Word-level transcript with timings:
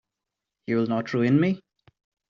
You 0.65 0.77
will 0.77 0.87
not 0.87 1.13
ruin 1.13 1.39
me? 1.39 1.61